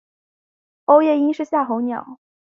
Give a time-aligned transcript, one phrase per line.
[0.85, 2.19] 欧夜鹰是夏候鸟。